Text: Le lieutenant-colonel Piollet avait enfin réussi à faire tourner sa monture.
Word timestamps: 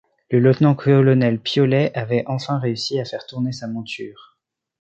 Le 0.31 0.39
lieutenant-colonel 0.39 1.37
Piollet 1.39 1.95
avait 1.95 2.23
enfin 2.25 2.57
réussi 2.57 2.99
à 2.99 3.05
faire 3.05 3.27
tourner 3.27 3.51
sa 3.51 3.67
monture. 3.67 4.35